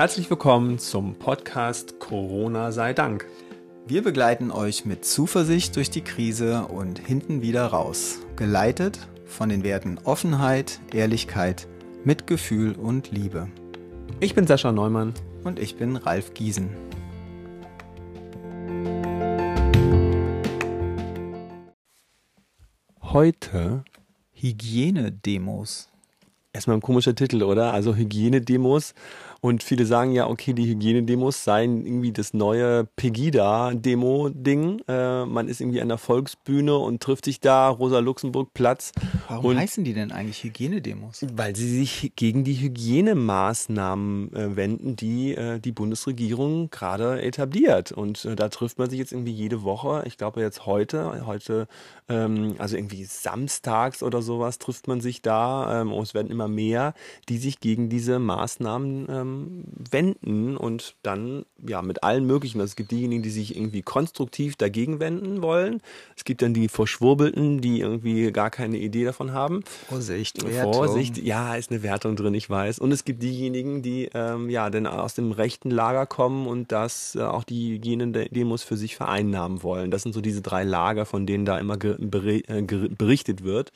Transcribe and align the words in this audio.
Herzlich 0.00 0.30
willkommen 0.30 0.78
zum 0.78 1.14
Podcast 1.16 2.00
Corona 2.00 2.72
sei 2.72 2.94
Dank. 2.94 3.26
Wir 3.86 4.02
begleiten 4.02 4.50
euch 4.50 4.86
mit 4.86 5.04
Zuversicht 5.04 5.76
durch 5.76 5.90
die 5.90 6.00
Krise 6.00 6.64
und 6.68 6.98
hinten 6.98 7.42
wieder 7.42 7.66
raus, 7.66 8.20
geleitet 8.34 8.98
von 9.26 9.50
den 9.50 9.62
Werten 9.62 9.98
Offenheit, 10.04 10.80
Ehrlichkeit, 10.94 11.68
Mitgefühl 12.02 12.76
und 12.76 13.10
Liebe. 13.10 13.48
Ich 14.20 14.34
bin 14.34 14.46
Sascha 14.46 14.72
Neumann 14.72 15.12
und 15.44 15.58
ich 15.58 15.76
bin 15.76 15.96
Ralf 15.96 16.32
Giesen. 16.32 16.70
Heute 23.02 23.84
Hygienedemos. 24.32 25.90
Erstmal 26.52 26.78
ein 26.78 26.82
komischer 26.82 27.14
Titel, 27.14 27.44
oder? 27.44 27.72
Also 27.72 27.94
Hygienedemos. 27.94 28.94
Und 29.40 29.62
viele 29.62 29.86
sagen 29.86 30.12
ja, 30.12 30.28
okay, 30.28 30.52
die 30.52 30.66
Hygienedemos 30.66 31.44
seien 31.44 31.86
irgendwie 31.86 32.12
das 32.12 32.34
neue 32.34 32.84
Pegida-Demo-Ding. 32.96 34.82
Äh, 34.86 35.24
man 35.24 35.48
ist 35.48 35.62
irgendwie 35.62 35.80
an 35.80 35.88
der 35.88 35.96
Volksbühne 35.96 36.76
und 36.76 37.02
trifft 37.02 37.24
sich 37.24 37.40
da, 37.40 37.68
Rosa-Luxemburg-Platz. 37.68 38.92
Warum 39.28 39.46
und 39.46 39.56
heißen 39.56 39.82
die 39.82 39.94
denn 39.94 40.12
eigentlich 40.12 40.44
Hygienedemos? 40.44 41.24
Weil 41.32 41.56
sie 41.56 41.68
sich 41.68 42.12
gegen 42.16 42.44
die 42.44 42.54
Hygienemaßnahmen 42.54 44.34
äh, 44.34 44.56
wenden, 44.56 44.96
die 44.96 45.34
äh, 45.34 45.58
die 45.58 45.72
Bundesregierung 45.72 46.68
gerade 46.68 47.22
etabliert. 47.22 47.92
Und 47.92 48.26
äh, 48.26 48.36
da 48.36 48.50
trifft 48.50 48.78
man 48.78 48.90
sich 48.90 48.98
jetzt 48.98 49.12
irgendwie 49.12 49.32
jede 49.32 49.62
Woche. 49.62 50.02
Ich 50.06 50.18
glaube 50.18 50.40
jetzt 50.42 50.66
heute, 50.66 51.24
heute, 51.26 51.66
ähm, 52.10 52.56
also 52.58 52.76
irgendwie 52.76 53.04
samstags 53.04 54.02
oder 54.02 54.20
sowas 54.20 54.58
trifft 54.58 54.86
man 54.86 55.00
sich 55.00 55.22
da. 55.22 55.80
Ähm, 55.80 55.92
und 55.94 56.02
es 56.02 56.12
werden 56.12 56.30
immer 56.30 56.48
mehr, 56.48 56.92
die 57.30 57.38
sich 57.38 57.60
gegen 57.60 57.88
diese 57.88 58.18
Maßnahmen 58.18 59.06
ähm, 59.08 59.29
ähm, 59.30 59.64
wenden 59.90 60.56
und 60.56 60.94
dann 61.02 61.44
ja 61.66 61.82
mit 61.82 62.02
allen 62.02 62.26
möglichen. 62.26 62.60
Also 62.60 62.70
es 62.70 62.76
gibt 62.76 62.90
diejenigen, 62.90 63.22
die 63.22 63.30
sich 63.30 63.56
irgendwie 63.56 63.82
konstruktiv 63.82 64.56
dagegen 64.56 65.00
wenden 65.00 65.42
wollen. 65.42 65.80
Es 66.16 66.24
gibt 66.24 66.42
dann 66.42 66.54
die 66.54 66.68
Verschwurbelten, 66.68 67.60
die 67.60 67.80
irgendwie 67.80 68.30
gar 68.32 68.50
keine 68.50 68.78
Idee 68.78 69.04
davon 69.04 69.32
haben. 69.32 69.62
Vorsicht, 69.88 70.42
Wertung. 70.44 70.74
Vorsicht, 70.74 71.18
ja, 71.18 71.54
ist 71.56 71.70
eine 71.70 71.82
Wertung 71.82 72.16
drin, 72.16 72.34
ich 72.34 72.48
weiß. 72.48 72.78
Und 72.78 72.92
es 72.92 73.04
gibt 73.04 73.22
diejenigen, 73.22 73.82
die 73.82 74.10
ähm, 74.14 74.50
ja 74.50 74.70
dann 74.70 74.86
aus 74.86 75.14
dem 75.14 75.32
rechten 75.32 75.70
Lager 75.70 76.06
kommen 76.06 76.46
und 76.46 76.72
das 76.72 77.14
äh, 77.14 77.20
auch 77.20 77.44
die 77.44 77.74
Hygienedemos 77.74 78.62
für 78.62 78.76
sich 78.76 78.96
vereinnahmen 78.96 79.62
wollen. 79.62 79.90
Das 79.90 80.02
sind 80.02 80.12
so 80.12 80.20
diese 80.20 80.42
drei 80.42 80.64
Lager, 80.64 81.06
von 81.06 81.26
denen 81.26 81.44
da 81.44 81.58
immer 81.58 81.78
äh, 81.82 82.62
berichtet 82.62 83.44
wird. 83.44 83.72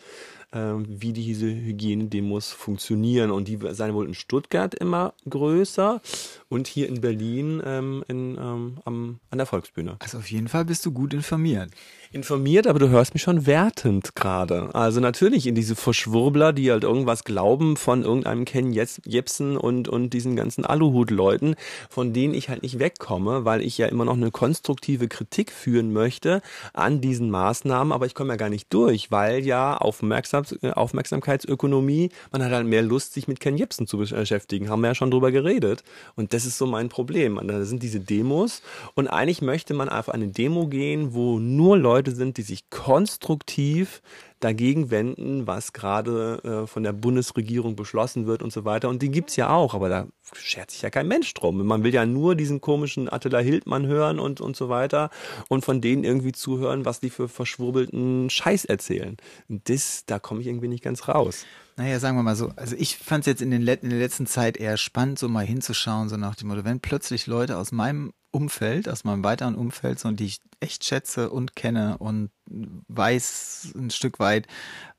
Ähm, 0.54 0.84
wie 0.88 1.12
diese 1.12 1.46
Hygienedemos 1.46 2.52
funktionieren. 2.52 3.32
Und 3.32 3.48
die 3.48 3.58
seien 3.70 3.94
wohl 3.94 4.06
in 4.06 4.14
Stuttgart 4.14 4.72
immer 4.74 5.14
größer 5.28 6.00
und 6.48 6.68
hier 6.68 6.88
in 6.88 7.00
Berlin 7.00 7.60
ähm, 7.64 8.04
in, 8.06 8.38
ähm, 8.38 8.78
am, 8.84 9.18
an 9.30 9.38
der 9.38 9.46
Volksbühne. 9.46 9.96
Also 9.98 10.18
auf 10.18 10.30
jeden 10.30 10.46
Fall 10.46 10.64
bist 10.64 10.86
du 10.86 10.92
gut 10.92 11.12
informiert 11.12 11.70
informiert, 12.14 12.66
aber 12.66 12.78
du 12.78 12.88
hörst 12.88 13.14
mich 13.14 13.22
schon 13.22 13.46
wertend 13.46 14.14
gerade. 14.14 14.74
Also 14.74 15.00
natürlich 15.00 15.46
in 15.46 15.54
diese 15.54 15.74
Verschwurbler, 15.74 16.52
die 16.52 16.70
halt 16.70 16.84
irgendwas 16.84 17.24
glauben 17.24 17.76
von 17.76 18.02
irgendeinem 18.02 18.44
Ken 18.44 18.72
Jepsen 18.72 19.56
und, 19.56 19.88
und 19.88 20.10
diesen 20.10 20.36
ganzen 20.36 20.64
Aluhut-Leuten, 20.64 21.56
von 21.90 22.12
denen 22.12 22.34
ich 22.34 22.48
halt 22.48 22.62
nicht 22.62 22.78
wegkomme, 22.78 23.44
weil 23.44 23.60
ich 23.62 23.76
ja 23.78 23.86
immer 23.86 24.04
noch 24.04 24.14
eine 24.14 24.30
konstruktive 24.30 25.08
Kritik 25.08 25.50
führen 25.50 25.92
möchte 25.92 26.40
an 26.72 27.00
diesen 27.00 27.30
Maßnahmen, 27.30 27.92
aber 27.92 28.06
ich 28.06 28.14
komme 28.14 28.30
ja 28.30 28.36
gar 28.36 28.48
nicht 28.48 28.72
durch, 28.72 29.10
weil 29.10 29.44
ja 29.44 29.76
Aufmerksam 29.76 30.44
Aufmerksamkeitsökonomie, 30.62 32.10
man 32.32 32.44
hat 32.44 32.52
halt 32.52 32.66
mehr 32.66 32.82
Lust, 32.82 33.14
sich 33.14 33.28
mit 33.28 33.40
Ken 33.40 33.56
Jepsen 33.56 33.86
zu 33.86 33.98
beschäftigen, 33.98 34.68
haben 34.68 34.80
wir 34.82 34.88
ja 34.88 34.94
schon 34.94 35.10
drüber 35.10 35.32
geredet. 35.32 35.82
Und 36.16 36.32
das 36.32 36.46
ist 36.46 36.58
so 36.58 36.66
mein 36.66 36.88
Problem. 36.88 37.40
Da 37.44 37.64
sind 37.64 37.82
diese 37.82 38.00
Demos 38.00 38.62
und 38.94 39.08
eigentlich 39.08 39.42
möchte 39.42 39.74
man 39.74 39.88
auf 39.88 40.08
eine 40.08 40.28
Demo 40.28 40.66
gehen, 40.66 41.14
wo 41.14 41.38
nur 41.38 41.76
Leute 41.76 42.03
Leute 42.04 42.16
sind, 42.16 42.36
die 42.36 42.42
sich 42.42 42.68
konstruktiv 42.68 44.02
dagegen 44.38 44.90
wenden, 44.90 45.46
was 45.46 45.72
gerade 45.72 46.38
äh, 46.44 46.66
von 46.66 46.82
der 46.82 46.92
Bundesregierung 46.92 47.76
beschlossen 47.76 48.26
wird 48.26 48.42
und 48.42 48.52
so 48.52 48.66
weiter. 48.66 48.90
Und 48.90 49.00
die 49.00 49.10
gibt 49.10 49.30
es 49.30 49.36
ja 49.36 49.48
auch, 49.48 49.72
aber 49.72 49.88
da 49.88 50.06
schert 50.34 50.70
sich 50.70 50.82
ja 50.82 50.90
kein 50.90 51.08
Mensch 51.08 51.32
drum. 51.32 51.64
Man 51.64 51.82
will 51.82 51.94
ja 51.94 52.04
nur 52.04 52.34
diesen 52.34 52.60
komischen 52.60 53.10
Attila 53.10 53.38
Hildmann 53.38 53.86
hören 53.86 54.18
und, 54.18 54.42
und 54.42 54.54
so 54.54 54.68
weiter 54.68 55.08
und 55.48 55.64
von 55.64 55.80
denen 55.80 56.04
irgendwie 56.04 56.32
zuhören, 56.32 56.84
was 56.84 57.00
die 57.00 57.08
für 57.08 57.26
verschwurbelten 57.26 58.28
Scheiß 58.28 58.66
erzählen. 58.66 59.16
Das, 59.48 60.04
da 60.04 60.18
komme 60.18 60.42
ich 60.42 60.46
irgendwie 60.46 60.68
nicht 60.68 60.84
ganz 60.84 61.08
raus. 61.08 61.46
Naja, 61.76 61.98
sagen 61.98 62.16
wir 62.16 62.22
mal 62.22 62.36
so. 62.36 62.52
Also 62.56 62.76
ich 62.76 62.96
fand 62.96 63.22
es 63.22 63.26
jetzt 63.26 63.42
in, 63.42 63.50
den, 63.50 63.66
in 63.66 63.90
der 63.90 63.98
letzten 63.98 64.26
Zeit 64.26 64.56
eher 64.56 64.76
spannend, 64.76 65.18
so 65.18 65.28
mal 65.28 65.44
hinzuschauen, 65.44 66.08
so 66.08 66.16
nach 66.16 66.36
dem 66.36 66.48
Motto, 66.48 66.64
wenn 66.64 66.80
plötzlich 66.80 67.26
Leute 67.26 67.56
aus 67.58 67.72
meinem 67.72 68.12
Umfeld, 68.30 68.88
aus 68.88 69.04
meinem 69.04 69.24
weiteren 69.24 69.54
Umfeld, 69.54 69.98
so 69.98 70.10
die 70.10 70.26
ich 70.26 70.40
echt 70.60 70.84
schätze 70.84 71.30
und 71.30 71.56
kenne 71.56 71.98
und 71.98 72.30
weiß 72.46 73.72
ein 73.76 73.90
Stück 73.90 74.18
weit, 74.18 74.46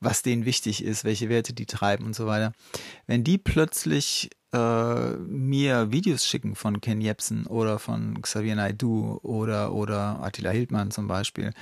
was 0.00 0.22
denen 0.22 0.44
wichtig 0.44 0.82
ist, 0.82 1.04
welche 1.04 1.28
Werte 1.28 1.52
die 1.52 1.66
treiben 1.66 2.04
und 2.06 2.14
so 2.14 2.26
weiter. 2.26 2.52
Wenn 3.06 3.24
die 3.24 3.38
plötzlich 3.38 4.30
äh, 4.52 5.10
mir 5.16 5.92
Videos 5.92 6.26
schicken 6.26 6.56
von 6.56 6.80
Ken 6.80 7.00
Jebsen 7.00 7.46
oder 7.46 7.78
von 7.78 8.20
Xavier 8.22 8.56
Naidoo 8.56 9.18
oder 9.22 9.72
oder 9.74 10.22
Attila 10.22 10.50
Hildmann 10.50 10.90
zum 10.90 11.08
Beispiel, 11.08 11.52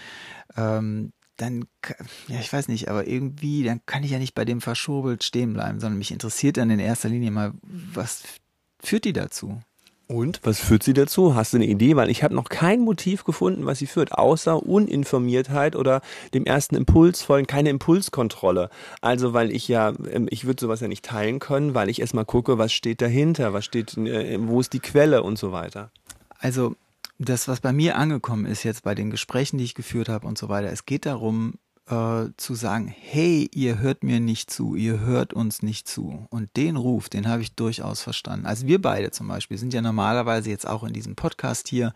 ähm, 0.56 1.12
dann, 1.36 1.66
ja, 2.28 2.38
ich 2.40 2.52
weiß 2.52 2.68
nicht, 2.68 2.88
aber 2.88 3.06
irgendwie, 3.06 3.64
dann 3.64 3.80
kann 3.86 4.04
ich 4.04 4.10
ja 4.10 4.18
nicht 4.18 4.34
bei 4.34 4.44
dem 4.44 4.60
verschobelt 4.60 5.24
stehen 5.24 5.52
bleiben, 5.54 5.80
sondern 5.80 5.98
mich 5.98 6.12
interessiert 6.12 6.56
dann 6.56 6.70
in 6.70 6.78
erster 6.78 7.08
Linie 7.08 7.30
mal, 7.30 7.52
was 7.62 8.22
führt 8.80 9.04
die 9.04 9.12
dazu? 9.12 9.60
Und 10.06 10.40
was 10.42 10.60
führt 10.60 10.82
sie 10.82 10.92
dazu? 10.92 11.34
Hast 11.34 11.54
du 11.54 11.56
eine 11.56 11.66
Idee? 11.66 11.96
Weil 11.96 12.10
ich 12.10 12.22
habe 12.22 12.34
noch 12.34 12.50
kein 12.50 12.80
Motiv 12.80 13.24
gefunden, 13.24 13.64
was 13.64 13.78
sie 13.78 13.86
führt, 13.86 14.12
außer 14.12 14.62
Uninformiertheit 14.62 15.76
oder 15.76 16.02
dem 16.34 16.44
ersten 16.44 16.76
Impuls 16.76 17.22
folgen, 17.22 17.46
keine 17.46 17.70
Impulskontrolle. 17.70 18.68
Also 19.00 19.32
weil 19.32 19.50
ich 19.50 19.66
ja, 19.66 19.94
ähm, 20.10 20.26
ich 20.30 20.44
würde 20.44 20.60
sowas 20.60 20.80
ja 20.80 20.88
nicht 20.88 21.06
teilen 21.06 21.38
können, 21.38 21.74
weil 21.74 21.88
ich 21.88 22.00
erstmal 22.00 22.26
gucke, 22.26 22.58
was 22.58 22.72
steht 22.72 23.00
dahinter, 23.00 23.54
was 23.54 23.64
steht, 23.64 23.96
äh, 23.96 24.36
wo 24.40 24.60
ist 24.60 24.74
die 24.74 24.80
Quelle 24.80 25.22
und 25.22 25.38
so 25.38 25.52
weiter. 25.52 25.90
Also 26.38 26.76
das, 27.18 27.48
was 27.48 27.60
bei 27.60 27.72
mir 27.72 27.96
angekommen 27.96 28.46
ist 28.46 28.62
jetzt 28.64 28.82
bei 28.82 28.94
den 28.94 29.10
Gesprächen, 29.10 29.58
die 29.58 29.64
ich 29.64 29.74
geführt 29.74 30.08
habe 30.08 30.26
und 30.26 30.38
so 30.38 30.48
weiter, 30.48 30.70
es 30.70 30.86
geht 30.86 31.06
darum, 31.06 31.54
äh, 31.86 32.30
zu 32.36 32.54
sagen, 32.54 32.88
hey, 32.88 33.48
ihr 33.52 33.78
hört 33.78 34.04
mir 34.04 34.20
nicht 34.20 34.50
zu, 34.50 34.74
ihr 34.74 35.00
hört 35.00 35.34
uns 35.34 35.62
nicht 35.62 35.86
zu. 35.86 36.26
Und 36.30 36.56
den 36.56 36.76
Ruf, 36.76 37.08
den 37.08 37.28
habe 37.28 37.42
ich 37.42 37.54
durchaus 37.54 38.00
verstanden. 38.00 38.46
Also 38.46 38.66
wir 38.66 38.80
beide 38.80 39.10
zum 39.10 39.28
Beispiel 39.28 39.58
sind 39.58 39.74
ja 39.74 39.82
normalerweise 39.82 40.50
jetzt 40.50 40.66
auch 40.66 40.82
in 40.82 40.92
diesem 40.92 41.14
Podcast 41.14 41.68
hier 41.68 41.92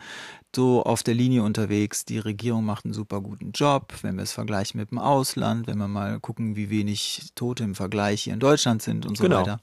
so 0.57 0.83
auf 0.83 1.03
der 1.03 1.15
Linie 1.15 1.43
unterwegs. 1.43 2.05
Die 2.05 2.19
Regierung 2.19 2.65
macht 2.65 2.85
einen 2.85 2.95
super 2.95 3.21
guten 3.21 3.53
Job, 3.53 3.93
wenn 4.03 4.17
wir 4.17 4.23
es 4.23 4.33
vergleichen 4.33 4.81
mit 4.81 4.91
dem 4.91 4.99
Ausland, 4.99 5.67
wenn 5.67 5.79
wir 5.79 5.89
mal 5.89 6.19
gucken, 6.21 6.57
wie 6.57 6.71
wenig 6.71 7.31
Tote 7.35 7.65
im 7.65 7.75
Vergleich 7.75 8.23
hier 8.23 8.33
in 8.33 8.41
Deutschland 8.41 8.83
sind 8.83 9.07
und 9.07 9.17
so 9.17 9.25
genau. 9.25 9.41
weiter. 9.41 9.61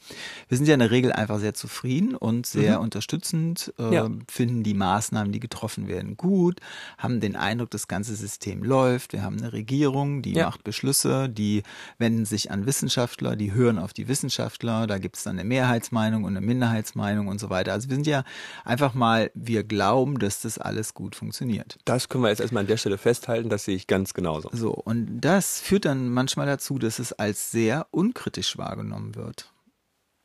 Wir 0.47 0.57
sind 0.57 0.67
ja 0.67 0.75
in 0.75 0.79
der 0.79 0.91
Regel 0.91 1.11
einfach 1.11 1.39
sehr 1.39 1.53
zufrieden 1.53 2.15
und 2.15 2.45
sehr 2.45 2.77
mhm. 2.77 2.83
unterstützend, 2.83 3.73
äh, 3.79 3.95
ja. 3.95 4.09
finden 4.29 4.63
die 4.63 4.75
Maßnahmen, 4.75 5.31
die 5.31 5.39
getroffen 5.39 5.87
werden, 5.87 6.17
gut, 6.17 6.59
haben 6.97 7.19
den 7.19 7.35
Eindruck, 7.35 7.71
das 7.71 7.87
ganze 7.87 8.15
System 8.15 8.63
läuft. 8.63 9.11
Wir 9.13 9.23
haben 9.23 9.37
eine 9.37 9.53
Regierung, 9.53 10.21
die 10.21 10.33
ja. 10.33 10.45
macht 10.45 10.63
Beschlüsse, 10.63 11.29
die 11.29 11.63
wenden 11.97 12.25
sich 12.25 12.51
an 12.51 12.65
Wissenschaftler, 12.67 13.35
die 13.35 13.53
hören 13.53 13.79
auf 13.79 13.91
die 13.91 14.07
Wissenschaftler, 14.07 14.85
da 14.87 14.99
gibt 14.99 15.17
es 15.17 15.23
dann 15.23 15.39
eine 15.39 15.47
Mehrheitsmeinung 15.47 16.23
und 16.23 16.37
eine 16.37 16.45
Minderheitsmeinung 16.45 17.27
und 17.27 17.39
so 17.39 17.49
weiter. 17.49 17.73
Also 17.73 17.89
wir 17.89 17.95
sind 17.95 18.07
ja 18.07 18.23
einfach 18.63 18.93
mal, 18.93 19.31
wir 19.33 19.63
glauben, 19.63 20.19
dass 20.19 20.41
das 20.41 20.59
alles 20.59 20.74
alles 20.75 20.93
gut 20.93 21.15
funktioniert. 21.15 21.77
Das 21.85 22.09
können 22.09 22.23
wir 22.23 22.29
jetzt 22.29 22.41
erstmal 22.41 22.61
an 22.61 22.67
der 22.67 22.77
Stelle 22.77 22.97
festhalten, 22.97 23.49
das 23.49 23.65
sehe 23.65 23.75
ich 23.75 23.87
ganz 23.87 24.13
genauso. 24.13 24.49
So, 24.51 24.71
und 24.71 25.21
das 25.21 25.59
führt 25.61 25.85
dann 25.85 26.09
manchmal 26.09 26.45
dazu, 26.45 26.77
dass 26.77 26.99
es 26.99 27.13
als 27.13 27.51
sehr 27.51 27.87
unkritisch 27.91 28.57
wahrgenommen 28.57 29.15
wird. 29.15 29.51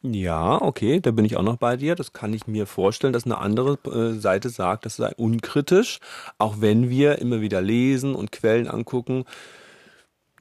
Ja, 0.03 0.61
okay, 0.63 1.01
da 1.01 1.11
bin 1.11 1.27
ich 1.27 1.37
auch 1.37 1.43
noch 1.43 1.59
bei 1.59 1.77
dir. 1.77 1.95
Das 1.95 2.15
kann 2.15 2.33
ich 2.33 2.47
mir 2.47 2.67
vorstellen, 2.67 3.13
dass 3.13 3.27
eine 3.27 3.37
andere 3.37 3.79
äh, 3.85 4.19
Seite 4.19 4.49
sagt, 4.49 4.87
das 4.87 4.97
sei 4.97 5.13
unkritisch, 5.17 5.99
auch 6.39 6.61
wenn 6.61 6.89
wir 6.89 7.19
immer 7.19 7.43
wieder 7.43 7.61
lesen 7.61 8.15
und 8.15 8.33
Quellen 8.33 8.67
angucken 8.67 9.25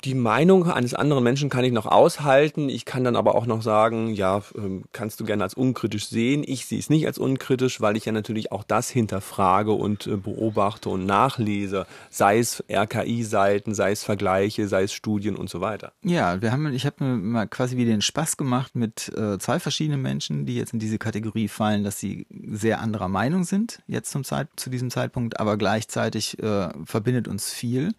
die 0.06 0.16
Meinung 0.16 0.70
eines 0.70 0.94
anderen 0.94 1.24
Menschen 1.24 1.50
kann 1.50 1.66
ich 1.66 1.74
noch 1.74 1.86
aushalten. 1.86 2.70
Ich 2.70 2.86
kann 2.86 3.04
dann 3.04 3.16
aber 3.16 3.36
auch 3.36 3.46
noch 3.46 3.62
sagen, 3.62 4.14
ja, 4.14 4.42
ähm, 4.56 4.84
kannst 4.94 5.20
du 5.20 5.26
gerne 5.26 5.44
als 5.44 5.54
unkritisch 5.54 6.08
sehen. 6.08 6.44
Ich 6.46 6.66
sehe 6.66 6.80
es 6.80 6.90
nicht 6.90 7.06
als 7.06 7.18
unkritisch, 7.18 7.82
weil 7.82 7.98
ich 7.98 8.06
ja 8.06 8.12
natürlich 8.12 8.52
auch 8.52 8.64
das 8.64 8.90
hinterfrage 8.90 9.72
und 9.72 10.08
äh, 10.08 10.16
beobachte 10.16 10.90
und 10.90 11.06
nachlese. 11.06 11.86
Sei 12.10 12.40
es 12.40 12.64
RKI-Seiten, 12.70 13.74
sei 13.74 13.92
es 13.92 14.04
Vergleiche, 14.04 14.68
sei 14.68 14.84
es 14.84 14.94
Studien 14.94 15.36
und 15.36 15.50
so 15.50 15.60
weiter. 15.60 15.92
Ja, 16.04 16.42
wir 16.42 16.52
haben, 16.52 16.72
ich 16.74 16.86
habe 16.86 17.04
mir 17.04 17.18
mal 17.18 17.48
quasi 17.48 17.76
wieder 17.76 17.92
den 17.92 18.02
Spaß 18.02 18.38
gemacht 18.38 18.76
mit 18.76 19.12
äh, 19.18 19.38
zwei 19.38 19.60
verschiedenen 19.60 20.02
Menschen, 20.02 20.46
die 20.46 20.56
jetzt 20.56 20.74
in 20.74 20.80
diese 20.80 20.98
Kategorie 20.98 21.50
fallen, 21.50 21.84
dass 21.84 22.00
sie 22.00 22.26
sehr 22.52 22.80
anderer 22.80 23.10
Meinung 23.10 23.44
sind, 23.44 23.82
jetzt 23.88 24.12
zum 24.12 24.24
Zeit, 24.24 24.48
zu 24.56 24.70
diesem 24.70 24.90
Zeitpunkt, 24.92 25.40
aber 25.40 25.58
gleichzeitig 25.58 26.42
äh, 26.42 26.70
verbindet 26.86 27.28
uns 27.28 27.52
viel 27.52 27.94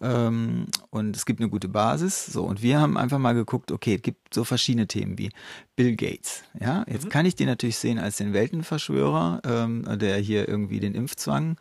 ähm, 0.00 0.66
und 0.90 1.16
es 1.16 1.26
gibt 1.26 1.40
eine 1.40 1.48
gute 1.48 1.68
Basis. 1.68 2.26
So, 2.26 2.44
und 2.44 2.62
wir 2.62 2.80
haben 2.80 2.96
einfach 2.96 3.18
mal 3.18 3.34
geguckt, 3.34 3.72
okay, 3.72 3.96
es 3.96 4.02
gibt 4.02 4.34
so 4.34 4.44
verschiedene 4.44 4.86
Themen 4.86 5.18
wie 5.18 5.30
Bill 5.76 5.96
Gates. 5.96 6.44
Ja, 6.60 6.84
jetzt 6.88 7.06
mhm. 7.06 7.08
kann 7.08 7.26
ich 7.26 7.34
den 7.34 7.46
natürlich 7.46 7.78
sehen 7.78 7.98
als 7.98 8.16
den 8.16 8.32
Weltenverschwörer, 8.32 9.40
ähm, 9.44 9.84
der 9.98 10.16
hier 10.18 10.48
irgendwie 10.48 10.78
den 10.78 10.94
Impfzwang. 10.94 11.56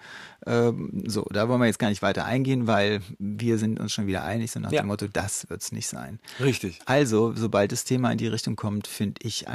Ähm, 0.46 1.04
so, 1.06 1.26
da 1.32 1.48
wollen 1.48 1.62
wir 1.62 1.68
jetzt 1.68 1.80
gar 1.80 1.90
nicht 1.90 2.02
weiter 2.02 2.26
eingehen, 2.26 2.68
weil 2.68 3.02
wir 3.18 3.58
sind 3.58 3.80
uns 3.80 3.94
schon 3.94 4.08
wieder 4.08 4.24
einig, 4.24 4.52
so 4.52 4.60
nach 4.60 4.72
ja. 4.72 4.82
dem 4.82 4.88
Motto, 4.88 5.08
das 5.08 5.50
wird's 5.50 5.72
nicht 5.72 5.88
sein. 5.88 6.20
Richtig. 6.40 6.80
Also, 6.86 7.34
sobald 7.36 7.72
das 7.72 7.86
Thema 7.86 8.12
in 8.12 8.18
die 8.18 8.28
Richtung 8.28 8.56
kommt, 8.56 8.88
finde 8.88 9.22
ich, 9.24 9.46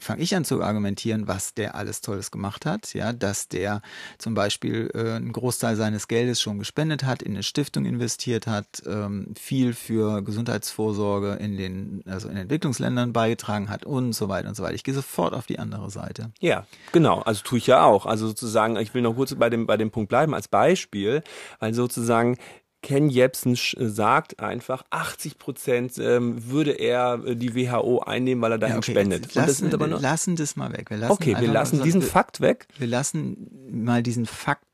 fange 0.00 0.22
ich 0.22 0.34
an 0.34 0.44
zu 0.44 0.62
argumentieren, 0.62 1.28
was 1.28 1.54
der 1.54 1.74
alles 1.74 2.00
Tolles 2.00 2.30
gemacht 2.30 2.66
hat. 2.66 2.92
Ja, 2.94 3.12
dass 3.12 3.48
der 3.48 3.82
zum 4.18 4.34
Beispiel 4.34 4.90
äh, 4.94 5.16
einen 5.16 5.32
Großteil 5.32 5.76
seines 5.76 6.08
Geldes 6.08 6.40
schon 6.40 6.58
gespendet 6.58 7.04
hat, 7.04 7.22
in 7.22 7.32
eine 7.32 7.42
Stiftung 7.42 7.84
investiert 7.84 8.46
hat, 8.46 8.82
ähm, 8.86 9.34
viel 9.38 9.74
für 9.74 10.22
Gesundheitsvorsorge 10.22 11.34
in 11.34 11.56
den, 11.56 12.02
also 12.06 12.28
in 12.28 12.36
Entwicklungsländern 12.36 13.12
beigetragen 13.12 13.59
hat 13.68 13.84
und 13.84 14.12
so 14.12 14.28
weiter 14.28 14.48
und 14.48 14.54
so 14.54 14.62
weiter. 14.62 14.74
Ich 14.74 14.84
gehe 14.84 14.94
sofort 14.94 15.34
auf 15.34 15.46
die 15.46 15.58
andere 15.58 15.90
Seite. 15.90 16.30
Ja, 16.40 16.66
genau. 16.92 17.20
Also 17.20 17.42
tue 17.42 17.58
ich 17.58 17.66
ja 17.66 17.84
auch. 17.84 18.06
Also 18.06 18.28
sozusagen, 18.28 18.76
ich 18.76 18.94
will 18.94 19.02
noch 19.02 19.14
kurz 19.14 19.34
bei 19.34 19.50
dem, 19.50 19.66
bei 19.66 19.76
dem 19.76 19.90
Punkt 19.90 20.08
bleiben 20.08 20.34
als 20.34 20.48
Beispiel, 20.48 21.22
weil 21.58 21.74
sozusagen 21.74 22.36
Ken 22.82 23.10
Jebsen 23.10 23.56
sagt 23.56 24.40
einfach, 24.40 24.84
80 24.88 25.38
Prozent 25.38 25.98
ähm, 25.98 26.48
würde 26.48 26.72
er 26.72 27.22
äh, 27.26 27.36
die 27.36 27.54
WHO 27.54 28.00
einnehmen, 28.00 28.40
weil 28.40 28.52
er 28.52 28.58
dahin 28.58 28.76
ja, 28.76 28.78
okay, 28.78 28.92
spendet. 28.92 29.34
Lassen, 29.34 29.70
das 29.70 29.78
wir 29.80 29.86
lassen 29.86 30.36
das 30.36 30.56
mal 30.56 30.72
weg. 30.72 30.88
Wir 30.88 30.96
lassen 30.96 31.12
okay, 31.12 31.36
wir 31.38 31.52
lassen 31.52 31.82
diesen 31.82 32.00
Fakt 32.00 32.40
weg. 32.40 32.66
Wir 32.78 32.86
lassen 32.86 33.50
mal 33.70 34.02
diesen 34.02 34.24
Fakt, 34.24 34.64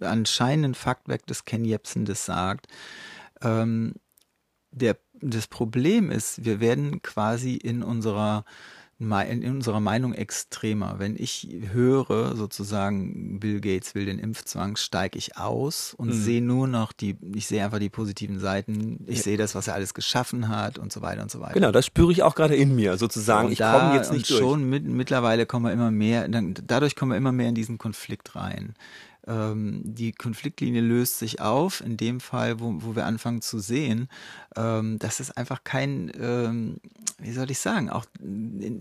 anscheinenden 0.00 0.74
Fakt 0.74 1.08
weg, 1.08 1.26
dass 1.26 1.44
Ken 1.44 1.64
Jebsen 1.64 2.06
das 2.06 2.24
sagt. 2.24 2.68
Ähm, 3.42 3.94
der, 4.72 4.96
das 5.20 5.46
Problem 5.46 6.10
ist, 6.10 6.44
wir 6.44 6.60
werden 6.60 7.02
quasi 7.02 7.54
in 7.54 7.82
unserer 7.82 8.44
in 9.02 9.50
unserer 9.50 9.80
Meinung 9.80 10.14
extremer. 10.14 10.96
Wenn 10.98 11.16
ich 11.18 11.48
höre, 11.72 12.36
sozusagen, 12.36 13.40
Bill 13.40 13.60
Gates 13.60 13.96
will 13.96 14.06
den 14.06 14.20
Impfzwang, 14.20 14.76
steige 14.76 15.18
ich 15.18 15.36
aus 15.36 15.92
und 15.94 16.08
mhm. 16.08 16.12
sehe 16.12 16.42
nur 16.42 16.68
noch 16.68 16.92
die, 16.92 17.16
ich 17.34 17.48
sehe 17.48 17.64
einfach 17.64 17.80
die 17.80 17.88
positiven 17.88 18.38
Seiten, 18.38 19.04
ich 19.08 19.18
ja. 19.18 19.22
sehe 19.24 19.36
das, 19.36 19.56
was 19.56 19.66
er 19.66 19.74
alles 19.74 19.94
geschaffen 19.94 20.48
hat 20.48 20.78
und 20.78 20.92
so 20.92 21.02
weiter 21.02 21.22
und 21.22 21.32
so 21.32 21.40
weiter. 21.40 21.54
Genau, 21.54 21.72
das 21.72 21.86
spüre 21.86 22.12
ich 22.12 22.22
auch 22.22 22.36
gerade 22.36 22.54
in 22.54 22.76
mir, 22.76 22.96
sozusagen. 22.96 23.46
Und 23.46 23.52
ich 23.52 23.58
komme 23.58 23.96
jetzt 23.96 24.12
nicht 24.12 24.30
durch. 24.30 24.38
Schon 24.38 24.68
mit, 24.68 24.84
mittlerweile 24.84 25.46
kommen 25.46 25.66
wir 25.66 25.72
immer 25.72 25.90
mehr, 25.90 26.28
dann, 26.28 26.54
dadurch 26.64 26.94
kommen 26.94 27.10
wir 27.10 27.16
immer 27.16 27.32
mehr 27.32 27.48
in 27.48 27.56
diesen 27.56 27.78
Konflikt 27.78 28.36
rein 28.36 28.74
ähm, 29.26 29.82
die 29.84 30.12
Konfliktlinie 30.12 30.80
löst 30.80 31.18
sich 31.18 31.40
auf, 31.40 31.80
in 31.80 31.96
dem 31.96 32.20
Fall, 32.20 32.60
wo, 32.60 32.74
wo 32.78 32.96
wir 32.96 33.06
anfangen 33.06 33.40
zu 33.40 33.60
sehen, 33.60 34.08
ähm, 34.56 34.98
dass 34.98 35.20
es 35.20 35.30
einfach 35.30 35.62
kein, 35.64 36.10
ähm, 36.20 36.76
wie 37.18 37.32
soll 37.32 37.50
ich 37.50 37.60
sagen, 37.60 37.88
auch, 37.88 38.04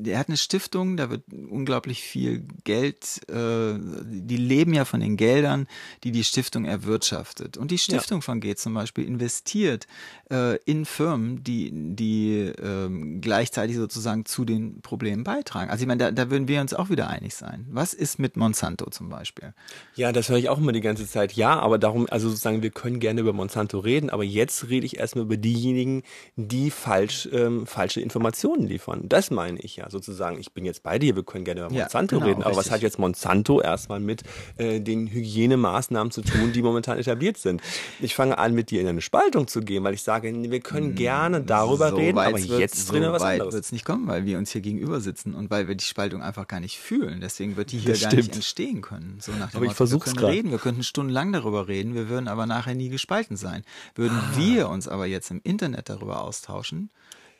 er 0.03 0.17
hat 0.17 0.29
eine 0.29 0.37
Stiftung, 0.37 0.97
da 0.97 1.09
wird 1.09 1.23
unglaublich 1.31 2.01
viel 2.01 2.43
Geld, 2.63 3.21
äh, 3.29 3.77
die 4.03 4.37
leben 4.37 4.73
ja 4.73 4.85
von 4.85 4.99
den 4.99 5.15
Geldern, 5.15 5.67
die 6.03 6.11
die 6.11 6.23
Stiftung 6.23 6.65
erwirtschaftet. 6.65 7.57
Und 7.57 7.69
die 7.69 7.77
Stiftung 7.77 8.19
ja. 8.19 8.21
von 8.23 8.41
Gates 8.41 8.63
zum 8.63 8.73
Beispiel 8.73 9.05
investiert 9.05 9.85
äh, 10.31 10.57
in 10.63 10.85
Firmen, 10.85 11.43
die, 11.43 11.69
die 11.95 12.39
äh, 12.39 12.89
gleichzeitig 13.19 13.75
sozusagen 13.75 14.25
zu 14.25 14.43
den 14.43 14.81
Problemen 14.81 15.23
beitragen. 15.23 15.69
Also 15.69 15.83
ich 15.83 15.87
meine, 15.87 16.05
da, 16.05 16.11
da 16.11 16.31
würden 16.31 16.47
wir 16.47 16.61
uns 16.61 16.73
auch 16.73 16.89
wieder 16.89 17.09
einig 17.09 17.35
sein. 17.35 17.67
Was 17.69 17.93
ist 17.93 18.17
mit 18.17 18.37
Monsanto 18.37 18.89
zum 18.89 19.09
Beispiel? 19.09 19.53
Ja, 19.95 20.11
das 20.11 20.30
höre 20.31 20.39
ich 20.39 20.49
auch 20.49 20.57
immer 20.57 20.71
die 20.71 20.81
ganze 20.81 21.07
Zeit. 21.07 21.33
Ja, 21.33 21.59
aber 21.59 21.77
darum, 21.77 22.07
also 22.09 22.29
sozusagen, 22.29 22.63
wir 22.63 22.71
können 22.71 22.99
gerne 22.99 23.21
über 23.21 23.33
Monsanto 23.33 23.77
reden, 23.79 24.09
aber 24.09 24.23
jetzt 24.23 24.69
rede 24.69 24.85
ich 24.85 24.97
erstmal 24.97 25.25
über 25.25 25.37
diejenigen, 25.37 26.03
die 26.35 26.71
falsch, 26.71 27.29
ähm, 27.31 27.67
falsche 27.67 28.01
Informationen 28.01 28.65
liefern. 28.65 29.07
Das 29.07 29.29
meine 29.29 29.59
ich 29.59 29.75
ja 29.75 29.89
sozusagen. 29.89 30.39
Ich 30.39 30.53
bin 30.53 30.65
jetzt 30.65 30.81
bei 30.83 30.97
dir, 30.97 31.15
wir 31.15 31.23
können 31.23 31.45
gerne 31.45 31.61
über 31.61 31.69
Monsanto 31.69 32.15
ja, 32.15 32.19
genau, 32.19 32.29
reden, 32.29 32.41
aber 32.41 32.51
richtig. 32.51 32.65
was 32.65 32.71
hat 32.71 32.81
jetzt 32.81 32.97
Monsanto 32.97 33.61
erstmal 33.61 33.99
mit 33.99 34.23
äh, 34.57 34.79
den 34.79 35.07
Hygienemaßnahmen 35.07 36.11
zu 36.11 36.21
tun, 36.21 36.53
die 36.53 36.61
momentan 36.61 36.97
etabliert 36.97 37.37
sind? 37.37 37.61
Ich 37.99 38.15
fange 38.15 38.37
an, 38.37 38.53
mit 38.53 38.71
dir 38.71 38.81
in 38.81 38.87
eine 38.87 39.01
Spaltung 39.01 39.47
zu 39.47 39.61
gehen, 39.61 39.83
weil 39.83 39.93
ich 39.93 40.01
sage, 40.01 40.31
wir 40.33 40.59
können 40.61 40.89
hm, 40.89 40.95
gerne 40.95 41.41
darüber 41.41 41.89
so 41.89 41.97
reden, 41.97 42.17
aber 42.17 42.39
jetzt 42.39 42.87
so 42.87 42.93
reden 42.93 43.05
wir 43.05 43.11
was 43.11 43.21
weit 43.21 43.33
anderes. 43.33 43.53
wird 43.53 43.65
es 43.65 43.71
nicht 43.71 43.85
kommen, 43.85 44.07
weil 44.07 44.25
wir 44.25 44.37
uns 44.37 44.51
hier 44.51 44.61
gegenüber 44.61 45.01
sitzen 45.01 45.35
und 45.35 45.51
weil 45.51 45.67
wir 45.67 45.75
die 45.75 45.85
Spaltung 45.85 46.21
einfach 46.21 46.47
gar 46.47 46.61
nicht 46.61 46.79
fühlen. 46.79 47.19
Deswegen 47.21 47.57
wird 47.57 47.71
die 47.71 47.79
hier 47.79 47.91
das 47.91 48.01
gar 48.01 48.11
stimmt. 48.11 48.27
nicht 48.27 48.35
entstehen 48.35 48.81
können. 48.81 49.17
So 49.19 49.33
nach 49.33 49.51
dem 49.51 49.57
aber 49.57 49.65
ich 49.65 49.73
versuche 49.73 50.09
reden, 50.27 50.51
wir 50.51 50.57
könnten 50.57 50.83
stundenlang 50.83 51.31
darüber 51.31 51.67
reden, 51.67 51.93
wir 51.93 52.09
würden 52.09 52.27
aber 52.27 52.45
nachher 52.45 52.75
nie 52.75 52.89
gespalten 52.89 53.37
sein. 53.37 53.63
Würden 53.95 54.17
ah. 54.17 54.37
wir 54.37 54.69
uns 54.69 54.87
aber 54.87 55.05
jetzt 55.05 55.31
im 55.31 55.41
Internet 55.43 55.89
darüber 55.89 56.21
austauschen, 56.21 56.89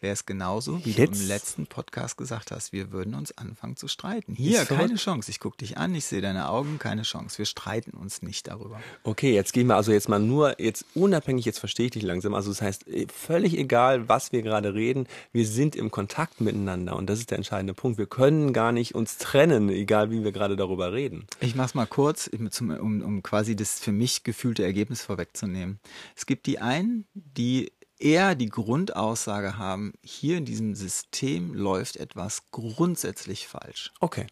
wäre 0.02 0.14
es 0.14 0.26
genauso, 0.26 0.84
wie 0.86 0.92
Jetzt? 0.92 1.20
du 1.20 1.24
im 1.24 1.28
letzten 1.28 1.68
Podcast 1.68 2.18
gesagt 2.18 2.52
hast, 2.52 2.74
wir 2.74 2.92
würden 2.92 3.14
uns 3.14 3.38
anfangen 3.38 3.76
zu 3.76 3.88
streiten. 3.88 4.34
Hier, 4.34 4.66
keine 4.66 4.96
Chance. 4.96 5.30
Ich 5.30 5.40
gucke 5.40 5.58
dich 5.58 5.78
an, 5.78 5.94
ich 5.94 6.06
sehe 6.06 6.22
deine 6.22 6.50
Augen, 6.50 6.80
keine 6.80 7.04
Chance. 7.04 7.38
Wir 7.38 7.46
streiten 7.46 7.92
uns 7.92 8.22
nicht 8.22 8.48
darüber. 8.48 8.80
Okay, 9.04 9.34
jetzt 9.34 9.54
gehen 9.54 9.68
wir 9.68 9.76
also 9.76 9.92
jetzt 9.92 10.10
mal 10.10 10.20
nur, 10.20 10.60
jetzt 10.60 10.86
unabhängig, 10.96 11.46
jetzt 11.46 11.60
verstehe 11.60 11.86
ich 11.86 11.92
dich 11.92 12.04
langsam. 12.04 12.34
Also 12.34 12.50
das 12.50 12.62
heißt, 12.62 12.88
äh, 12.88 13.08
völlig 13.14 13.58
egal, 13.58 14.10
was 14.10 14.32
wir 14.32 14.42
gerade 14.42 14.74
reden, 14.74 15.08
wir 15.32 15.46
sind 15.46 15.76
im 15.76 15.92
Kontakt 15.92 16.42
miteinander 16.42 16.96
und 16.96 17.08
das 17.08 17.20
ist 17.20 17.32
der 17.32 17.38
entscheidende 17.38 17.74
Punkt. 17.74 17.98
Wir 17.98 18.08
können 18.08 18.54
gar 18.54 18.72
nicht 18.72 18.96
uns 18.96 19.18
trennen, 19.18 19.70
egal 19.70 20.12
wie 20.12 20.24
wir 20.24 20.32
gerade 20.32 20.56
darüber 20.56 20.94
reden. 20.94 21.28
Ich 21.40 21.56
mach's 21.56 21.74
mal 21.74 21.86
kurz, 21.86 22.30
um, 22.30 23.02
um 23.02 23.24
quasi 23.24 23.56
das 23.56 23.80
für 23.80 23.92
mich 23.92 24.24
gefühlte 24.24 24.64
Ergebnis 24.64 25.02
vorwegzunehmen. 25.02 25.80
Es 26.16 26.26
gibt 26.26 26.48
die 26.48 26.60
einen, 26.60 27.06
die 27.14 27.72
eher 28.02 28.36
die 28.36 28.50
Grundaussage 28.50 29.58
haben, 29.58 29.94
hier 30.04 30.38
in 30.38 30.46
diesem 30.46 30.76
System 30.76 31.54
läuft 31.54 31.98
etwas 31.98 32.44
grundsätzlich 32.52 33.48
falsch. 33.48 33.92
Okay. 34.00 34.28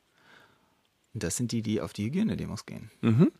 Und 1.13 1.23
das 1.23 1.37
sind 1.37 1.51
die, 1.51 1.61
die 1.61 1.81
auf 1.81 1.93
die 1.93 2.05
Hygienedemos 2.05 2.65
gehen. 2.65 2.91
Mhm. 3.01 3.31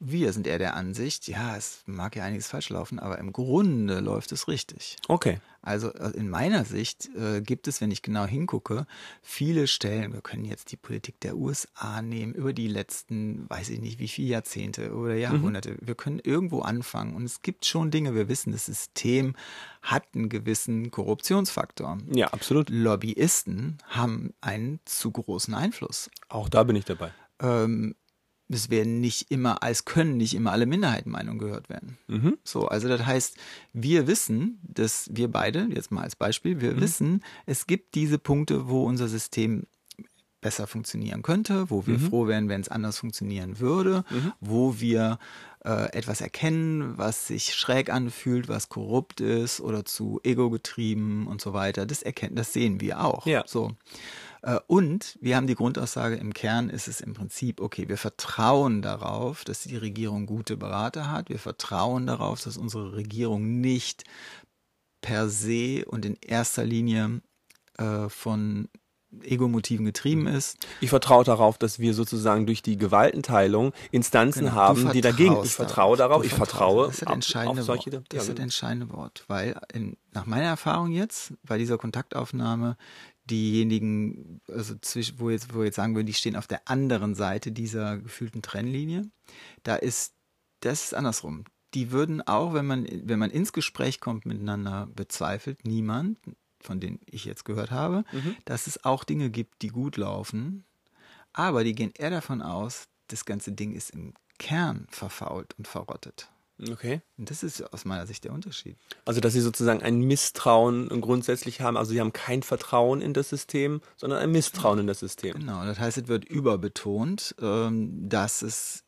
Wir 0.00 0.32
sind 0.32 0.46
eher 0.46 0.58
der 0.58 0.74
Ansicht, 0.74 1.28
ja, 1.28 1.56
es 1.56 1.82
mag 1.86 2.16
ja 2.16 2.24
einiges 2.24 2.48
falsch 2.48 2.68
laufen, 2.68 2.98
aber 2.98 3.18
im 3.18 3.32
Grunde 3.32 4.00
läuft 4.00 4.32
es 4.32 4.48
richtig. 4.48 4.96
Okay. 5.08 5.40
Also 5.64 5.92
äh, 5.94 6.10
in 6.10 6.28
meiner 6.28 6.64
Sicht 6.64 7.10
äh, 7.16 7.40
gibt 7.40 7.68
es, 7.68 7.80
wenn 7.80 7.90
ich 7.90 8.02
genau 8.02 8.26
hingucke, 8.26 8.86
viele 9.22 9.66
Stellen. 9.66 10.12
Wir 10.12 10.20
können 10.20 10.44
jetzt 10.44 10.70
die 10.72 10.76
Politik 10.76 11.20
der 11.20 11.36
USA 11.36 12.02
nehmen 12.02 12.34
über 12.34 12.52
die 12.52 12.68
letzten, 12.68 13.48
weiß 13.48 13.70
ich 13.70 13.80
nicht, 13.80 13.98
wie 13.98 14.08
viele 14.08 14.28
Jahrzehnte 14.28 14.94
oder 14.94 15.14
Jahrhunderte. 15.14 15.72
Mhm. 15.72 15.78
Wir 15.80 15.94
können 15.94 16.20
irgendwo 16.22 16.60
anfangen 16.60 17.14
und 17.14 17.24
es 17.24 17.42
gibt 17.42 17.64
schon 17.64 17.90
Dinge. 17.90 18.14
Wir 18.14 18.28
wissen, 18.28 18.52
das 18.52 18.66
System 18.66 19.34
hat 19.82 20.04
einen 20.14 20.28
gewissen 20.28 20.90
Korruptionsfaktor. 20.90 21.98
Ja, 22.12 22.28
absolut. 22.28 22.68
Lobbyisten 22.70 23.78
haben 23.88 24.34
einen 24.40 24.80
zu 24.84 25.10
großen 25.10 25.54
Einfluss. 25.54 26.10
Auch 26.28 26.48
da 26.48 26.62
bin 26.64 26.76
ich 26.76 26.84
dabei. 26.84 27.12
Ähm, 27.40 27.94
es 28.48 28.70
werden 28.70 29.00
nicht 29.00 29.30
immer, 29.30 29.62
als 29.62 29.84
können 29.84 30.16
nicht 30.16 30.34
immer 30.34 30.52
alle 30.52 30.66
Minderheitenmeinungen 30.66 31.38
gehört 31.38 31.68
werden. 31.68 31.98
Mhm. 32.08 32.36
So, 32.44 32.68
also 32.68 32.88
das 32.88 33.04
heißt, 33.04 33.36
wir 33.72 34.06
wissen, 34.06 34.60
dass 34.62 35.08
wir 35.12 35.28
beide, 35.28 35.68
jetzt 35.72 35.90
mal 35.90 36.02
als 36.02 36.16
Beispiel, 36.16 36.60
wir 36.60 36.72
mhm. 36.72 36.80
wissen, 36.80 37.24
es 37.46 37.66
gibt 37.66 37.94
diese 37.94 38.18
Punkte, 38.18 38.68
wo 38.68 38.84
unser 38.84 39.08
System 39.08 39.64
besser 40.44 40.66
funktionieren 40.66 41.22
könnte, 41.22 41.70
wo 41.70 41.86
wir 41.86 41.98
mhm. 41.98 42.10
froh 42.10 42.26
wären, 42.26 42.50
wenn 42.50 42.60
es 42.60 42.68
anders 42.68 42.98
funktionieren 42.98 43.60
würde, 43.60 44.04
mhm. 44.10 44.32
wo 44.40 44.78
wir 44.78 45.18
äh, 45.64 45.90
etwas 45.96 46.20
erkennen, 46.20 46.98
was 46.98 47.28
sich 47.28 47.54
schräg 47.54 47.90
anfühlt, 47.90 48.46
was 48.46 48.68
korrupt 48.68 49.22
ist 49.22 49.62
oder 49.62 49.86
zu 49.86 50.20
ego 50.22 50.50
getrieben 50.50 51.26
und 51.26 51.40
so 51.40 51.54
weiter. 51.54 51.86
Das 51.86 52.02
erkennen, 52.02 52.36
das 52.36 52.52
sehen 52.52 52.78
wir 52.82 53.02
auch. 53.02 53.24
Ja. 53.24 53.42
So. 53.46 53.72
Äh, 54.42 54.58
und 54.66 55.16
wir 55.22 55.36
haben 55.36 55.46
die 55.46 55.54
Grundaussage, 55.54 56.16
im 56.16 56.34
Kern 56.34 56.68
ist 56.68 56.88
es 56.88 57.00
im 57.00 57.14
Prinzip, 57.14 57.62
okay, 57.62 57.88
wir 57.88 57.96
vertrauen 57.96 58.82
darauf, 58.82 59.44
dass 59.44 59.62
die 59.62 59.78
Regierung 59.78 60.26
gute 60.26 60.58
Berater 60.58 61.10
hat. 61.10 61.30
Wir 61.30 61.38
vertrauen 61.38 62.06
darauf, 62.06 62.42
dass 62.42 62.58
unsere 62.58 62.92
Regierung 62.92 63.62
nicht 63.62 64.04
per 65.00 65.30
se 65.30 65.86
und 65.86 66.04
in 66.04 66.18
erster 66.20 66.66
Linie 66.66 67.22
äh, 67.78 68.10
von 68.10 68.68
Ego-Motiven 69.22 69.84
getrieben 69.84 70.26
ist. 70.26 70.58
Ich 70.80 70.90
vertraue 70.90 71.24
darauf, 71.24 71.58
dass 71.58 71.78
wir 71.78 71.94
sozusagen 71.94 72.46
durch 72.46 72.62
die 72.62 72.76
Gewaltenteilung 72.76 73.72
Instanzen 73.90 74.46
genau, 74.46 74.52
haben, 74.52 74.92
die 74.92 75.00
dagegen. 75.00 75.36
Ich 75.44 75.52
vertraue 75.52 75.96
darauf, 75.96 76.24
ich 76.24 76.32
vertraue 76.32 76.86
das 76.86 76.94
ist 76.94 77.02
das 77.02 77.12
entscheidende 77.12 77.60
auf 77.60 77.66
solche. 77.66 77.92
Wort. 77.92 78.06
Das 78.08 78.28
ist 78.28 78.38
das 78.38 78.42
entscheidende 78.42 78.92
Wort, 78.92 79.24
weil 79.28 79.60
in, 79.72 79.96
nach 80.12 80.26
meiner 80.26 80.46
Erfahrung 80.46 80.90
jetzt 80.90 81.34
bei 81.42 81.58
dieser 81.58 81.78
Kontaktaufnahme 81.78 82.76
diejenigen, 83.30 84.40
also 84.48 84.74
zwischen, 84.80 85.18
wo 85.18 85.30
jetzt, 85.30 85.54
wo 85.54 85.62
jetzt 85.62 85.76
sagen 85.76 85.94
würden, 85.94 86.06
die 86.06 86.12
stehen 86.14 86.36
auf 86.36 86.46
der 86.46 86.68
anderen 86.68 87.14
Seite 87.14 87.52
dieser 87.52 87.98
gefühlten 87.98 88.42
Trennlinie, 88.42 89.02
da 89.62 89.76
ist 89.76 90.14
das 90.64 90.84
ist 90.84 90.94
andersrum. 90.94 91.44
Die 91.74 91.90
würden 91.90 92.22
auch, 92.22 92.54
wenn 92.54 92.66
man, 92.66 92.86
wenn 93.04 93.18
man 93.18 93.30
ins 93.30 93.52
Gespräch 93.52 94.00
kommt 94.00 94.26
miteinander, 94.26 94.88
bezweifelt 94.94 95.64
niemand, 95.64 96.18
von 96.66 96.80
denen 96.80 97.00
ich 97.06 97.24
jetzt 97.24 97.44
gehört 97.44 97.70
habe, 97.70 98.04
mhm. 98.12 98.36
dass 98.44 98.66
es 98.66 98.84
auch 98.84 99.04
Dinge 99.04 99.30
gibt, 99.30 99.62
die 99.62 99.68
gut 99.68 99.96
laufen, 99.96 100.64
aber 101.32 101.64
die 101.64 101.74
gehen 101.74 101.92
eher 101.94 102.10
davon 102.10 102.42
aus, 102.42 102.88
das 103.08 103.24
ganze 103.24 103.52
Ding 103.52 103.72
ist 103.74 103.90
im 103.90 104.14
Kern 104.38 104.86
verfault 104.90 105.54
und 105.58 105.68
verrottet. 105.68 106.30
Okay. 106.70 107.00
Und 107.18 107.30
das 107.30 107.42
ist 107.42 107.60
aus 107.72 107.84
meiner 107.84 108.06
Sicht 108.06 108.24
der 108.24 108.32
Unterschied. 108.32 108.76
Also, 109.04 109.20
dass 109.20 109.32
sie 109.32 109.40
sozusagen 109.40 109.82
ein 109.82 109.98
Misstrauen 110.00 110.88
grundsätzlich 111.00 111.60
haben. 111.60 111.76
Also, 111.76 111.92
sie 111.92 112.00
haben 112.00 112.12
kein 112.12 112.44
Vertrauen 112.44 113.00
in 113.00 113.12
das 113.12 113.28
System, 113.28 113.80
sondern 113.96 114.20
ein 114.20 114.30
Misstrauen 114.30 114.78
in 114.78 114.86
das 114.86 115.00
System. 115.00 115.34
Genau, 115.34 115.64
das 115.64 115.80
heißt, 115.80 115.98
es 115.98 116.06
wird 116.08 116.24
überbetont, 116.24 117.34
ähm, 117.40 118.08
dass 118.08 118.42
es, 118.42 118.84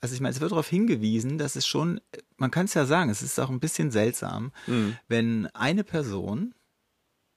also 0.00 0.14
ich 0.14 0.22
meine, 0.22 0.34
es 0.34 0.40
wird 0.40 0.52
darauf 0.52 0.68
hingewiesen, 0.68 1.36
dass 1.36 1.56
es 1.56 1.66
schon, 1.66 2.00
man 2.38 2.50
kann 2.50 2.64
es 2.64 2.74
ja 2.74 2.86
sagen, 2.86 3.10
es 3.10 3.20
ist 3.20 3.38
auch 3.38 3.50
ein 3.50 3.60
bisschen 3.60 3.90
seltsam, 3.90 4.52
Mhm. 4.66 4.96
wenn 5.08 5.46
eine 5.48 5.84
Person, 5.84 6.54